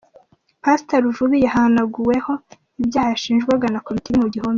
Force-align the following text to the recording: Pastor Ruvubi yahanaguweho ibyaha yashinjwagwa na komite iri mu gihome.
Pastor 0.63 0.97
Ruvubi 1.03 1.37
yahanaguweho 1.45 2.33
ibyaha 2.81 3.07
yashinjwagwa 3.13 3.67
na 3.71 3.79
komite 3.85 4.07
iri 4.09 4.21
mu 4.23 4.29
gihome. 4.33 4.49